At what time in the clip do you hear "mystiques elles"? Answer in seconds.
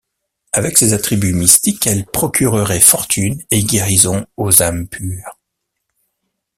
1.35-2.07